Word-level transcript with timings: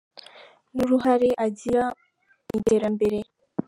n’uruhare 0.75 1.29
agira 1.45 1.83
mu 2.45 2.51
iterambere. 2.59 3.19